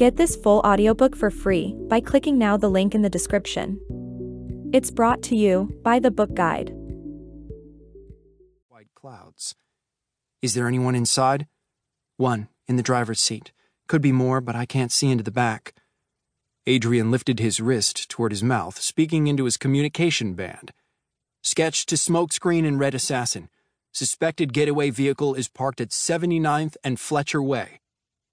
Get 0.00 0.16
this 0.16 0.34
full 0.34 0.60
audiobook 0.60 1.14
for 1.14 1.30
free 1.30 1.76
by 1.90 2.00
clicking 2.00 2.38
now 2.38 2.56
the 2.56 2.70
link 2.70 2.94
in 2.94 3.02
the 3.02 3.10
description. 3.10 3.78
It's 4.72 4.90
brought 4.90 5.22
to 5.24 5.36
you 5.36 5.78
by 5.82 5.98
the 5.98 6.10
book 6.10 6.32
guide. 6.32 6.72
White 8.70 8.88
clouds. 8.94 9.56
Is 10.40 10.54
there 10.54 10.66
anyone 10.66 10.94
inside? 10.94 11.48
One, 12.16 12.48
in 12.66 12.76
the 12.76 12.82
driver's 12.82 13.20
seat. 13.20 13.52
Could 13.88 14.00
be 14.00 14.10
more, 14.10 14.40
but 14.40 14.56
I 14.56 14.64
can't 14.64 14.90
see 14.90 15.10
into 15.10 15.22
the 15.22 15.30
back. 15.30 15.74
Adrian 16.66 17.10
lifted 17.10 17.38
his 17.38 17.60
wrist 17.60 18.08
toward 18.08 18.32
his 18.32 18.42
mouth, 18.42 18.80
speaking 18.80 19.26
into 19.26 19.44
his 19.44 19.58
communication 19.58 20.32
band. 20.32 20.72
Sketch 21.42 21.84
to 21.84 21.96
smokescreen 21.96 22.66
and 22.66 22.80
Red 22.80 22.94
Assassin. 22.94 23.50
Suspected 23.92 24.54
getaway 24.54 24.88
vehicle 24.88 25.34
is 25.34 25.48
parked 25.48 25.78
at 25.78 25.90
79th 25.90 26.78
and 26.82 26.98
Fletcher 26.98 27.42
Way. 27.42 27.80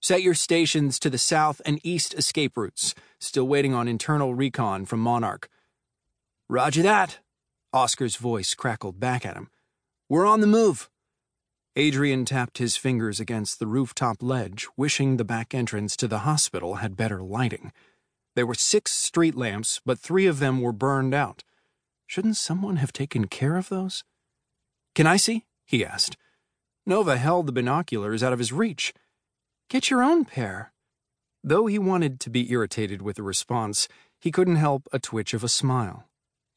Set 0.00 0.22
your 0.22 0.34
stations 0.34 0.98
to 1.00 1.10
the 1.10 1.18
south 1.18 1.60
and 1.66 1.80
east 1.82 2.14
escape 2.14 2.56
routes. 2.56 2.94
Still 3.18 3.48
waiting 3.48 3.74
on 3.74 3.88
internal 3.88 4.34
recon 4.34 4.84
from 4.84 5.00
Monarch. 5.00 5.48
Roger 6.48 6.82
that. 6.82 7.18
Oscar's 7.72 8.16
voice 8.16 8.54
crackled 8.54 9.00
back 9.00 9.26
at 9.26 9.36
him. 9.36 9.50
We're 10.08 10.26
on 10.26 10.40
the 10.40 10.46
move. 10.46 10.88
Adrian 11.76 12.24
tapped 12.24 12.58
his 12.58 12.76
fingers 12.76 13.20
against 13.20 13.58
the 13.58 13.66
rooftop 13.66 14.22
ledge, 14.22 14.66
wishing 14.76 15.16
the 15.16 15.24
back 15.24 15.54
entrance 15.54 15.96
to 15.96 16.08
the 16.08 16.20
hospital 16.20 16.76
had 16.76 16.96
better 16.96 17.22
lighting. 17.22 17.72
There 18.34 18.46
were 18.46 18.54
six 18.54 18.92
street 18.92 19.34
lamps, 19.34 19.80
but 19.84 19.98
three 19.98 20.26
of 20.26 20.38
them 20.38 20.60
were 20.60 20.72
burned 20.72 21.12
out. 21.12 21.44
Shouldn't 22.06 22.36
someone 22.36 22.76
have 22.76 22.92
taken 22.92 23.26
care 23.26 23.56
of 23.56 23.68
those? 23.68 24.04
Can 24.94 25.06
I 25.06 25.16
see? 25.16 25.44
he 25.66 25.84
asked. 25.84 26.16
Nova 26.86 27.18
held 27.18 27.46
the 27.46 27.52
binoculars 27.52 28.22
out 28.22 28.32
of 28.32 28.38
his 28.38 28.52
reach. 28.52 28.94
Get 29.70 29.90
your 29.90 30.02
own 30.02 30.24
pair. 30.24 30.72
Though 31.44 31.66
he 31.66 31.78
wanted 31.78 32.20
to 32.20 32.30
be 32.30 32.50
irritated 32.50 33.02
with 33.02 33.16
the 33.16 33.22
response, 33.22 33.86
he 34.18 34.30
couldn't 34.30 34.56
help 34.56 34.88
a 34.94 34.98
twitch 34.98 35.34
of 35.34 35.44
a 35.44 35.48
smile. 35.48 36.08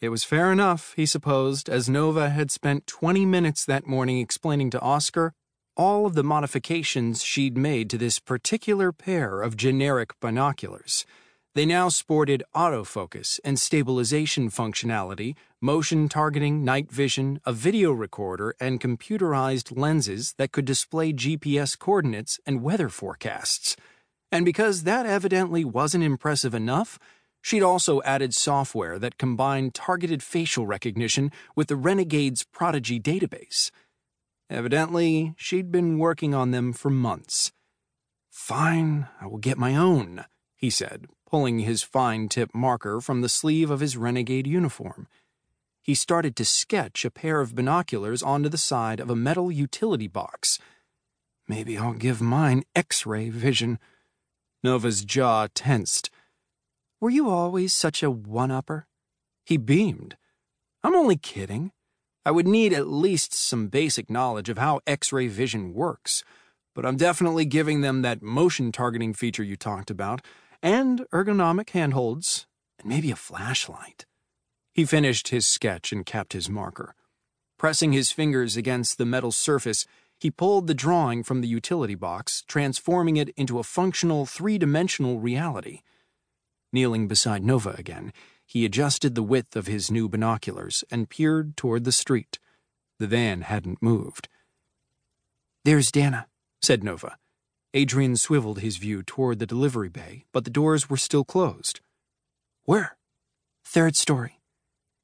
It 0.00 0.10
was 0.10 0.22
fair 0.22 0.52
enough, 0.52 0.94
he 0.94 1.06
supposed, 1.06 1.68
as 1.68 1.88
Nova 1.88 2.30
had 2.30 2.52
spent 2.52 2.86
20 2.86 3.26
minutes 3.26 3.64
that 3.64 3.86
morning 3.86 4.18
explaining 4.18 4.70
to 4.70 4.80
Oscar 4.80 5.32
all 5.76 6.06
of 6.06 6.14
the 6.14 6.22
modifications 6.22 7.24
she'd 7.24 7.56
made 7.56 7.90
to 7.90 7.98
this 7.98 8.20
particular 8.20 8.92
pair 8.92 9.42
of 9.42 9.56
generic 9.56 10.10
binoculars. 10.20 11.04
They 11.54 11.66
now 11.66 11.88
sported 11.88 12.44
autofocus 12.54 13.40
and 13.44 13.58
stabilization 13.58 14.50
functionality, 14.50 15.34
motion 15.60 16.08
targeting, 16.08 16.64
night 16.64 16.92
vision, 16.92 17.40
a 17.44 17.52
video 17.52 17.90
recorder, 17.90 18.54
and 18.60 18.80
computerized 18.80 19.76
lenses 19.76 20.34
that 20.38 20.52
could 20.52 20.64
display 20.64 21.12
GPS 21.12 21.76
coordinates 21.76 22.38
and 22.46 22.62
weather 22.62 22.88
forecasts. 22.88 23.74
And 24.30 24.44
because 24.44 24.84
that 24.84 25.06
evidently 25.06 25.64
wasn't 25.64 26.04
impressive 26.04 26.54
enough, 26.54 27.00
she'd 27.42 27.64
also 27.64 28.00
added 28.02 28.32
software 28.32 28.96
that 29.00 29.18
combined 29.18 29.74
targeted 29.74 30.22
facial 30.22 30.66
recognition 30.66 31.32
with 31.56 31.66
the 31.66 31.74
Renegade's 31.74 32.44
Prodigy 32.44 33.00
database. 33.00 33.72
Evidently, 34.48 35.34
she'd 35.36 35.72
been 35.72 35.98
working 35.98 36.32
on 36.32 36.52
them 36.52 36.72
for 36.72 36.90
months. 36.90 37.50
Fine, 38.30 39.08
I 39.20 39.26
will 39.26 39.38
get 39.38 39.58
my 39.58 39.74
own, 39.74 40.24
he 40.56 40.70
said, 40.70 41.06
pulling 41.30 41.60
his 41.60 41.82
fine 41.82 42.28
tip 42.28 42.52
marker 42.52 43.00
from 43.00 43.20
the 43.20 43.28
sleeve 43.28 43.70
of 43.70 43.80
his 43.80 43.96
renegade 43.96 44.46
uniform. 44.46 45.06
He 45.80 45.94
started 45.94 46.34
to 46.36 46.44
sketch 46.44 47.04
a 47.04 47.10
pair 47.10 47.40
of 47.40 47.54
binoculars 47.54 48.22
onto 48.22 48.48
the 48.48 48.58
side 48.58 49.00
of 49.00 49.08
a 49.08 49.16
metal 49.16 49.50
utility 49.50 50.08
box. 50.08 50.58
Maybe 51.46 51.78
I'll 51.78 51.94
give 51.94 52.20
mine 52.20 52.64
X 52.74 53.06
ray 53.06 53.30
vision. 53.30 53.78
Nova's 54.62 55.04
jaw 55.04 55.46
tensed. 55.54 56.10
Were 57.00 57.10
you 57.10 57.30
always 57.30 57.72
such 57.72 58.02
a 58.02 58.10
one 58.10 58.50
upper? 58.50 58.86
He 59.44 59.56
beamed. 59.56 60.16
I'm 60.82 60.94
only 60.94 61.16
kidding. 61.16 61.72
I 62.26 62.30
would 62.30 62.46
need 62.46 62.72
at 62.72 62.88
least 62.88 63.32
some 63.32 63.68
basic 63.68 64.10
knowledge 64.10 64.48
of 64.48 64.58
how 64.58 64.80
X 64.86 65.12
ray 65.12 65.28
vision 65.28 65.72
works, 65.72 66.22
but 66.74 66.84
I'm 66.84 66.96
definitely 66.96 67.46
giving 67.46 67.80
them 67.80 68.02
that 68.02 68.20
motion 68.20 68.70
targeting 68.72 69.14
feature 69.14 69.42
you 69.42 69.56
talked 69.56 69.90
about 69.90 70.20
and 70.62 71.06
ergonomic 71.12 71.70
handholds, 71.70 72.46
and 72.78 72.88
maybe 72.88 73.10
a 73.10 73.16
flashlight. 73.16 74.06
He 74.72 74.84
finished 74.84 75.28
his 75.28 75.46
sketch 75.46 75.92
and 75.92 76.06
capped 76.06 76.32
his 76.32 76.48
marker. 76.48 76.94
Pressing 77.58 77.92
his 77.92 78.10
fingers 78.10 78.56
against 78.56 78.96
the 78.96 79.04
metal 79.04 79.32
surface, 79.32 79.86
he 80.18 80.30
pulled 80.30 80.66
the 80.66 80.74
drawing 80.74 81.22
from 81.22 81.40
the 81.40 81.48
utility 81.48 81.94
box, 81.94 82.42
transforming 82.46 83.16
it 83.16 83.30
into 83.30 83.58
a 83.58 83.64
functional 83.64 84.26
three 84.26 84.58
dimensional 84.58 85.18
reality. 85.18 85.80
Kneeling 86.72 87.08
beside 87.08 87.42
Nova 87.42 87.74
again, 87.78 88.12
he 88.46 88.64
adjusted 88.64 89.14
the 89.14 89.22
width 89.22 89.56
of 89.56 89.66
his 89.66 89.90
new 89.90 90.08
binoculars 90.08 90.84
and 90.90 91.08
peered 91.08 91.56
toward 91.56 91.84
the 91.84 91.92
street. 91.92 92.38
The 92.98 93.06
van 93.06 93.42
hadn't 93.42 93.82
moved. 93.82 94.28
There's 95.64 95.90
Danna, 95.90 96.26
said 96.62 96.82
Nova. 96.84 97.16
Adrian 97.72 98.16
swiveled 98.16 98.60
his 98.60 98.78
view 98.78 99.02
toward 99.02 99.38
the 99.38 99.46
delivery 99.46 99.88
bay, 99.88 100.24
but 100.32 100.44
the 100.44 100.50
doors 100.50 100.90
were 100.90 100.96
still 100.96 101.24
closed. 101.24 101.80
Where? 102.64 102.96
Third 103.64 103.94
story. 103.94 104.40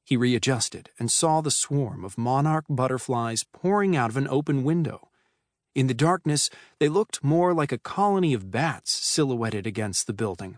He 0.03 0.17
readjusted 0.17 0.89
and 0.99 1.09
saw 1.09 1.41
the 1.41 1.51
swarm 1.51 2.03
of 2.03 2.17
monarch 2.17 2.65
butterflies 2.69 3.45
pouring 3.53 3.95
out 3.95 4.09
of 4.09 4.17
an 4.17 4.27
open 4.27 4.63
window. 4.63 5.09
In 5.75 5.87
the 5.87 5.93
darkness, 5.93 6.49
they 6.79 6.89
looked 6.89 7.23
more 7.23 7.53
like 7.53 7.71
a 7.71 7.77
colony 7.77 8.33
of 8.33 8.51
bats 8.51 8.91
silhouetted 8.91 9.65
against 9.65 10.07
the 10.07 10.13
building. 10.13 10.57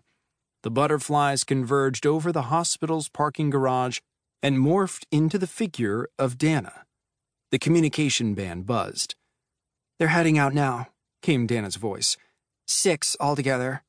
The 0.63 0.71
butterflies 0.71 1.43
converged 1.43 2.05
over 2.05 2.31
the 2.31 2.43
hospital's 2.43 3.09
parking 3.09 3.49
garage 3.49 3.99
and 4.41 4.57
morphed 4.57 5.05
into 5.11 5.37
the 5.37 5.47
figure 5.47 6.09
of 6.17 6.37
Danna. 6.37 6.85
The 7.51 7.59
communication 7.59 8.33
band 8.33 8.65
buzzed. 8.65 9.15
They're 9.97 10.09
heading 10.09 10.37
out 10.37 10.53
now, 10.53 10.87
came 11.21 11.47
Danna's 11.47 11.75
voice. 11.75 12.17
Six 12.65 13.15
altogether. 13.19 13.83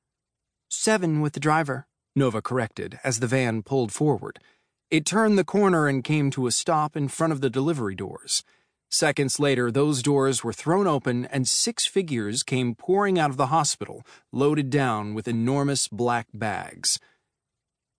Seven 0.71 1.21
with 1.21 1.33
the 1.33 1.41
driver, 1.41 1.87
Nova 2.15 2.41
corrected 2.41 2.99
as 3.05 3.21
the 3.21 3.27
van 3.27 3.63
pulled 3.63 3.93
forward. 3.93 4.39
It 4.91 5.07
turned 5.07 5.39
the 5.39 5.45
corner 5.45 5.87
and 5.87 6.03
came 6.03 6.31
to 6.33 6.47
a 6.47 6.51
stop 6.51 6.97
in 6.97 7.09
front 7.09 7.33
of 7.33 7.41
the 7.41 7.51
delivery 7.51 7.95
doors. 7.95 8.43
Seconds 8.91 9.39
later, 9.39 9.71
those 9.71 10.03
doors 10.03 10.43
were 10.43 10.53
thrown 10.53 10.89
open 10.89 11.27
and 11.27 11.47
six 11.47 11.87
figures 11.87 12.43
came 12.43 12.75
pouring 12.75 13.19
out 13.19 13.31
of 13.31 13.37
the 13.37 13.47
hospital, 13.47 14.03
loaded 14.33 14.69
down 14.69 15.15
with 15.15 15.29
enormous 15.29 15.87
black 15.87 16.27
bags. 16.35 16.99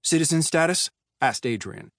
Citizen 0.03 0.41
status? 0.41 0.89
asked 1.21 1.45
Adrian. 1.45 1.91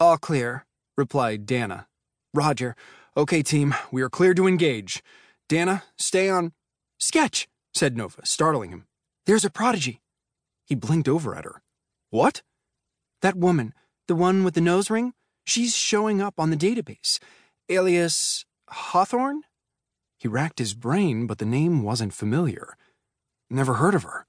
All 0.00 0.16
clear, 0.16 0.66
replied 0.96 1.46
Danna. 1.46 1.86
Roger. 2.34 2.74
Okay, 3.16 3.42
team, 3.42 3.74
we 3.92 4.02
are 4.02 4.10
clear 4.10 4.34
to 4.34 4.48
engage. 4.48 5.02
Danna, 5.48 5.82
stay 5.96 6.28
on. 6.28 6.52
Sketch, 6.98 7.48
said 7.74 7.96
Nova, 7.96 8.24
startling 8.24 8.70
him. 8.70 8.86
There's 9.26 9.44
a 9.44 9.50
prodigy. 9.50 10.00
He 10.64 10.74
blinked 10.74 11.08
over 11.08 11.34
at 11.34 11.44
her. 11.44 11.62
What? 12.10 12.42
That 13.22 13.36
woman, 13.36 13.74
the 14.08 14.14
one 14.14 14.44
with 14.44 14.54
the 14.54 14.60
nose 14.60 14.90
ring, 14.90 15.12
she's 15.44 15.76
showing 15.76 16.20
up 16.20 16.34
on 16.38 16.50
the 16.50 16.56
database. 16.56 17.18
Alias 17.68 18.44
Hawthorn? 18.68 19.42
He 20.18 20.28
racked 20.28 20.58
his 20.58 20.74
brain, 20.74 21.26
but 21.26 21.38
the 21.38 21.44
name 21.44 21.82
wasn't 21.82 22.14
familiar. 22.14 22.76
Never 23.50 23.74
heard 23.74 23.94
of 23.94 24.04
her. 24.04 24.26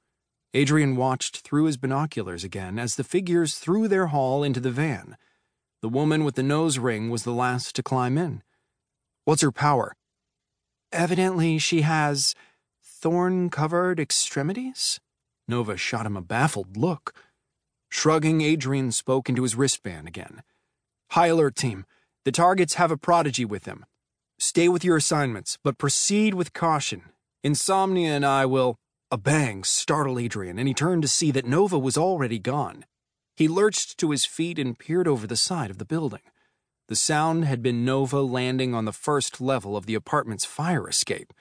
Adrian 0.54 0.96
watched 0.96 1.38
through 1.38 1.66
his 1.66 1.78
binoculars 1.78 2.44
again 2.44 2.80
as 2.80 2.96
the 2.96 3.04
figures 3.04 3.56
threw 3.56 3.88
their 3.88 4.08
haul 4.08 4.44
into 4.44 4.60
the 4.60 4.72
van. 4.72 5.18
The 5.82 5.90
woman 5.90 6.24
with 6.24 6.36
the 6.36 6.44
nose 6.44 6.80
ring 6.80 7.10
was 7.10 7.24
the 7.24 7.32
last 7.34 7.76
to 7.76 7.84
climb 7.84 8.18
in. 8.18 8.42
What's 9.26 9.42
her 9.42 9.52
power? 9.52 9.96
Evidently, 10.92 11.58
she 11.58 11.82
has 11.82 12.34
thorn 13.00 13.50
covered 13.50 14.00
extremities? 14.00 15.00
Nova 15.48 15.78
shot 15.78 16.06
him 16.06 16.18
a 16.18 16.22
baffled 16.22 16.76
look. 16.76 17.14
Shrugging, 17.90 18.42
Adrian 18.42 18.92
spoke 18.92 19.30
into 19.30 19.44
his 19.44 19.56
wristband 19.56 20.08
again. 20.08 20.42
High 21.12 21.28
alert 21.28 21.56
team. 21.56 21.86
The 22.26 22.32
targets 22.32 22.74
have 22.74 22.92
a 22.92 22.98
prodigy 22.98 23.46
with 23.46 23.64
them. 23.64 23.86
Stay 24.40 24.68
with 24.68 24.84
your 24.84 24.98
assignments, 24.98 25.58
but 25.64 25.78
proceed 25.78 26.34
with 26.34 26.54
caution. 26.54 27.04
Insomnia 27.44 28.16
and 28.16 28.26
I 28.26 28.46
will. 28.46 28.78
A 29.10 29.18
bang 29.18 29.64
startled 29.64 30.20
Adrian, 30.20 30.60
and 30.60 30.68
he 30.68 30.74
turned 30.74 31.02
to 31.04 31.08
see 31.08 31.32
that 31.32 31.46
Nova 31.46 31.80
was 31.80 31.98
already 31.98 32.40
gone. 32.40 32.84
He 33.36 33.48
lurched 33.48 33.98
to 34.00 34.12
his 34.12 34.26
feet 34.26 34.60
and 34.60 34.78
peered 34.78 35.08
over 35.08 35.28
the 35.28 35.38
side 35.38 35.70
of 35.70 35.78
the 35.78 35.86
building. 35.86 36.24
The 36.88 36.96
sound 36.96 37.46
had 37.46 37.62
been 37.62 37.86
Nova 37.86 38.22
landing 38.22 38.74
on 38.74 38.86
the 38.86 38.92
first 38.92 39.40
level 39.40 39.78
of 39.78 39.86
the 39.86 39.96
apartment's 39.96 40.46
fire 40.46 40.90
escape. 40.90 41.32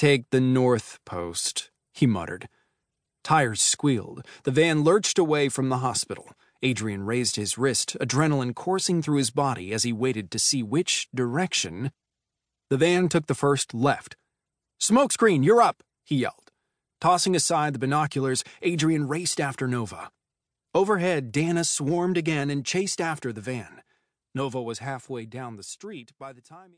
Take 0.00 0.30
the 0.30 0.40
north 0.40 0.98
post, 1.04 1.70
he 1.92 2.06
muttered. 2.06 2.48
Tires 3.22 3.60
squealed. 3.60 4.24
The 4.44 4.50
van 4.50 4.82
lurched 4.82 5.18
away 5.18 5.50
from 5.50 5.68
the 5.68 5.80
hospital. 5.84 6.30
Adrian 6.62 7.04
raised 7.04 7.36
his 7.36 7.58
wrist, 7.58 7.98
adrenaline 8.00 8.54
coursing 8.54 9.02
through 9.02 9.18
his 9.18 9.30
body 9.30 9.74
as 9.74 9.82
he 9.82 9.92
waited 9.92 10.30
to 10.30 10.38
see 10.38 10.62
which 10.62 11.06
direction. 11.14 11.92
The 12.70 12.78
van 12.78 13.10
took 13.10 13.26
the 13.26 13.34
first 13.34 13.74
left. 13.74 14.16
Smokescreen, 14.80 15.44
you're 15.44 15.60
up, 15.60 15.82
he 16.02 16.16
yelled. 16.16 16.50
Tossing 17.02 17.36
aside 17.36 17.74
the 17.74 17.78
binoculars, 17.78 18.42
Adrian 18.62 19.06
raced 19.06 19.38
after 19.38 19.68
Nova. 19.68 20.10
Overhead, 20.74 21.30
Danna 21.30 21.66
swarmed 21.66 22.16
again 22.16 22.48
and 22.48 22.64
chased 22.64 23.02
after 23.02 23.34
the 23.34 23.42
van. 23.42 23.82
Nova 24.34 24.62
was 24.62 24.78
halfway 24.78 25.26
down 25.26 25.56
the 25.56 25.62
street 25.62 26.12
by 26.18 26.32
the 26.32 26.40
time. 26.40 26.68